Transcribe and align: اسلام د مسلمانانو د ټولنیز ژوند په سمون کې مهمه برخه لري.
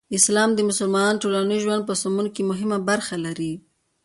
اسلام 0.17 0.49
د 0.55 0.59
مسلمانانو 0.69 1.17
د 1.19 1.21
ټولنیز 1.23 1.59
ژوند 1.65 1.83
په 1.89 1.93
سمون 2.01 2.25
کې 2.35 2.41
مهمه 2.51 2.77
برخه 2.89 3.15
لري. 3.25 3.53